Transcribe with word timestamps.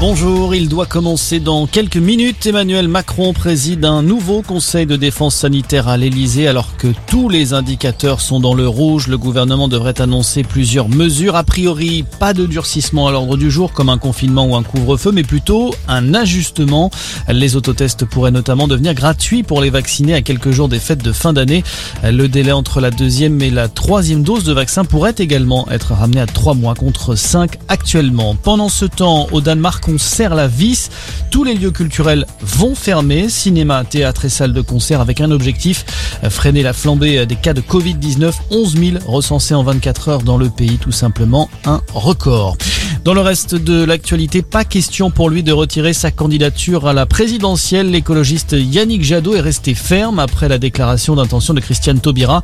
Bonjour, 0.00 0.54
il 0.54 0.70
doit 0.70 0.86
commencer 0.86 1.40
dans 1.40 1.66
quelques 1.66 1.98
minutes. 1.98 2.46
Emmanuel 2.46 2.88
Macron 2.88 3.34
préside 3.34 3.84
un 3.84 4.02
nouveau 4.02 4.40
conseil 4.40 4.86
de 4.86 4.96
défense 4.96 5.34
sanitaire 5.34 5.88
à 5.88 5.98
l'Elysée 5.98 6.48
alors 6.48 6.78
que 6.78 6.88
tous 7.06 7.28
les 7.28 7.52
indicateurs 7.52 8.22
sont 8.22 8.40
dans 8.40 8.54
le 8.54 8.66
rouge. 8.66 9.08
Le 9.08 9.18
gouvernement 9.18 9.68
devrait 9.68 10.00
annoncer 10.00 10.42
plusieurs 10.42 10.88
mesures. 10.88 11.36
A 11.36 11.44
priori, 11.44 12.06
pas 12.18 12.32
de 12.32 12.46
durcissement 12.46 13.08
à 13.08 13.12
l'ordre 13.12 13.36
du 13.36 13.50
jour 13.50 13.74
comme 13.74 13.90
un 13.90 13.98
confinement 13.98 14.46
ou 14.46 14.56
un 14.56 14.62
couvre-feu, 14.62 15.12
mais 15.12 15.22
plutôt 15.22 15.74
un 15.86 16.14
ajustement. 16.14 16.90
Les 17.28 17.54
autotests 17.54 18.06
pourraient 18.06 18.30
notamment 18.30 18.68
devenir 18.68 18.94
gratuits 18.94 19.42
pour 19.42 19.60
les 19.60 19.68
vaccinés 19.68 20.14
à 20.14 20.22
quelques 20.22 20.50
jours 20.50 20.70
des 20.70 20.80
fêtes 20.80 21.04
de 21.04 21.12
fin 21.12 21.34
d'année. 21.34 21.62
Le 22.02 22.26
délai 22.26 22.52
entre 22.52 22.80
la 22.80 22.90
deuxième 22.90 23.42
et 23.42 23.50
la 23.50 23.68
troisième 23.68 24.22
dose 24.22 24.44
de 24.44 24.54
vaccin 24.54 24.86
pourrait 24.86 25.16
également 25.18 25.68
être 25.70 25.92
ramené 25.92 26.22
à 26.22 26.26
trois 26.26 26.54
mois 26.54 26.74
contre 26.74 27.16
cinq 27.16 27.58
actuellement. 27.68 28.34
Pendant 28.34 28.70
ce 28.70 28.86
temps, 28.86 29.28
au 29.30 29.42
Danemark, 29.42 29.89
serre 29.98 30.34
la 30.34 30.48
vis. 30.48 30.90
Tous 31.30 31.44
les 31.44 31.54
lieux 31.54 31.70
culturels 31.70 32.26
vont 32.40 32.74
fermer, 32.74 33.28
cinéma, 33.28 33.84
théâtre 33.84 34.24
et 34.24 34.28
salles 34.28 34.52
de 34.52 34.60
concert 34.60 35.00
avec 35.00 35.20
un 35.20 35.30
objectif, 35.30 35.84
freiner 36.28 36.62
la 36.62 36.72
flambée 36.72 37.26
des 37.26 37.36
cas 37.36 37.52
de 37.52 37.60
Covid-19. 37.60 38.32
11 38.50 38.76
000 38.76 38.98
recensés 39.06 39.54
en 39.54 39.62
24 39.62 40.08
heures 40.08 40.22
dans 40.22 40.36
le 40.36 40.48
pays, 40.48 40.78
tout 40.78 40.92
simplement 40.92 41.48
un 41.64 41.80
record. 41.92 42.56
Dans 43.02 43.14
le 43.14 43.22
reste 43.22 43.54
de 43.54 43.82
l'actualité, 43.82 44.42
pas 44.42 44.62
question 44.62 45.10
pour 45.10 45.30
lui 45.30 45.42
de 45.42 45.52
retirer 45.52 45.94
sa 45.94 46.10
candidature 46.10 46.86
à 46.86 46.92
la 46.92 47.06
présidentielle. 47.06 47.90
L'écologiste 47.90 48.54
Yannick 48.58 49.02
Jadot 49.02 49.34
est 49.34 49.40
resté 49.40 49.74
ferme 49.74 50.18
après 50.18 50.50
la 50.50 50.58
déclaration 50.58 51.16
d'intention 51.16 51.54
de 51.54 51.60
Christiane 51.60 52.00
Taubira. 52.00 52.42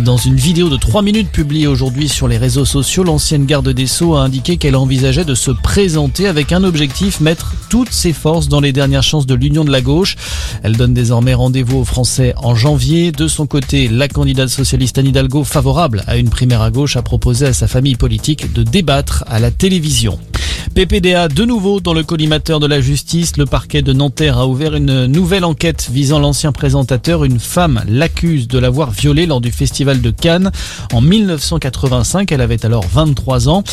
Dans 0.00 0.16
une 0.16 0.34
vidéo 0.34 0.68
de 0.68 0.76
3 0.76 1.02
minutes 1.02 1.30
publiée 1.30 1.68
aujourd'hui 1.68 2.08
sur 2.08 2.26
les 2.26 2.36
réseaux 2.36 2.64
sociaux, 2.64 3.04
l'ancienne 3.04 3.46
garde 3.46 3.68
des 3.68 3.86
Sceaux 3.86 4.16
a 4.16 4.22
indiqué 4.22 4.56
qu'elle 4.56 4.74
envisageait 4.74 5.24
de 5.24 5.36
se 5.36 5.52
présenter 5.52 6.26
avec 6.26 6.50
un 6.50 6.64
objectif, 6.64 7.20
mettre 7.20 7.54
toutes 7.68 7.92
ses 7.92 8.12
forces 8.12 8.48
dans 8.48 8.60
les 8.60 8.72
dernières 8.72 9.04
chances 9.04 9.26
de 9.26 9.34
l'union 9.34 9.64
de 9.64 9.70
la 9.70 9.82
gauche. 9.82 10.16
Elle 10.64 10.76
donne 10.76 10.94
désormais 10.94 11.34
rendez-vous 11.34 11.78
aux 11.78 11.84
Français 11.84 12.34
en 12.38 12.56
janvier. 12.56 13.12
De 13.12 13.28
son 13.28 13.46
côté, 13.46 13.86
la 13.86 14.08
candidate 14.08 14.48
socialiste 14.48 14.98
Anne 14.98 15.06
Hidalgo, 15.06 15.44
favorable 15.44 16.02
à 16.08 16.16
une 16.16 16.28
primaire 16.28 16.62
à 16.62 16.72
gauche, 16.72 16.96
a 16.96 17.02
proposé 17.02 17.46
à 17.46 17.52
sa 17.52 17.68
famille 17.68 17.94
politique 17.94 18.52
de 18.52 18.64
débattre 18.64 19.22
à 19.28 19.38
la 19.38 19.52
télévision 19.52 19.91
vision. 19.92 20.31
PPDA 20.74 21.28
de 21.28 21.44
nouveau 21.44 21.80
dans 21.80 21.92
le 21.92 22.02
collimateur 22.02 22.60
de 22.60 22.66
la 22.66 22.80
justice. 22.80 23.36
Le 23.36 23.46
parquet 23.46 23.82
de 23.82 23.92
Nanterre 23.92 24.38
a 24.38 24.46
ouvert 24.46 24.74
une 24.74 25.06
nouvelle 25.06 25.44
enquête 25.44 25.88
visant 25.90 26.18
l'ancien 26.18 26.52
présentateur. 26.52 27.24
Une 27.24 27.38
femme 27.38 27.82
l'accuse 27.86 28.48
de 28.48 28.58
l'avoir 28.58 28.90
violé 28.90 29.26
lors 29.26 29.40
du 29.40 29.52
festival 29.52 30.00
de 30.00 30.10
Cannes 30.10 30.50
en 30.92 31.00
1985. 31.00 32.32
Elle 32.32 32.40
avait 32.40 32.64
alors 32.64 32.84
23 32.90 33.48
ans. 33.48 33.64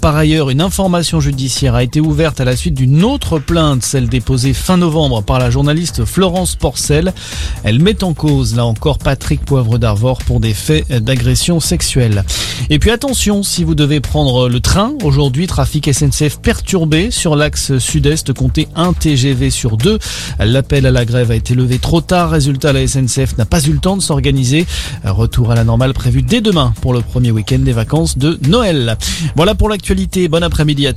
Par 0.00 0.16
ailleurs, 0.16 0.50
une 0.50 0.60
information 0.60 1.20
judiciaire 1.20 1.74
a 1.74 1.82
été 1.82 2.00
ouverte 2.00 2.40
à 2.40 2.44
la 2.44 2.56
suite 2.56 2.74
d'une 2.74 3.04
autre 3.04 3.38
plainte, 3.38 3.82
celle 3.82 4.08
déposée 4.08 4.54
fin 4.54 4.76
novembre 4.76 5.22
par 5.22 5.38
la 5.38 5.50
journaliste 5.50 6.04
Florence 6.04 6.56
Porcel. 6.56 7.12
Elle 7.64 7.78
met 7.78 8.02
en 8.02 8.14
cause, 8.14 8.56
là 8.56 8.64
encore, 8.64 8.98
Patrick 8.98 9.44
Poivre 9.44 9.78
d'Arvor 9.78 10.18
pour 10.24 10.40
des 10.40 10.54
faits 10.54 10.88
d'agression 10.92 11.60
sexuelle. 11.60 12.24
Et 12.70 12.78
puis 12.78 12.90
attention, 12.90 13.42
si 13.42 13.64
vous 13.64 13.74
devez 13.74 14.00
prendre 14.00 14.48
le 14.48 14.60
train 14.60 14.92
aujourd'hui, 15.02 15.46
trafic 15.46 15.92
SNCF 15.92 16.37
perturbé 16.38 17.10
sur 17.10 17.36
l'axe 17.36 17.78
sud-est, 17.78 18.32
comptez 18.32 18.68
un 18.74 18.92
TGV 18.92 19.50
sur 19.50 19.76
deux. 19.76 19.98
L'appel 20.38 20.86
à 20.86 20.90
la 20.90 21.04
grève 21.04 21.30
a 21.30 21.34
été 21.34 21.54
levé 21.54 21.78
trop 21.78 22.00
tard. 22.00 22.30
Résultat, 22.30 22.72
la 22.72 22.86
SNCF 22.86 23.36
n'a 23.36 23.44
pas 23.44 23.62
eu 23.66 23.72
le 23.72 23.78
temps 23.78 23.96
de 23.96 24.02
s'organiser. 24.02 24.66
Retour 25.04 25.50
à 25.50 25.54
la 25.54 25.64
normale 25.64 25.92
prévu 25.92 26.22
dès 26.22 26.40
demain 26.40 26.72
pour 26.80 26.92
le 26.92 27.00
premier 27.00 27.30
week-end 27.30 27.58
des 27.58 27.72
vacances 27.72 28.18
de 28.18 28.38
Noël. 28.48 28.96
Voilà 29.36 29.54
pour 29.54 29.68
l'actualité. 29.68 30.28
Bon 30.28 30.42
après-midi 30.42 30.86
à 30.86 30.92
tous. 30.92 30.96